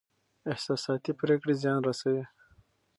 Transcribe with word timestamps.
احساساتي 0.53 1.11
پرېکړې 1.21 1.53
زيان 1.61 1.79
رسوي. 1.89 2.23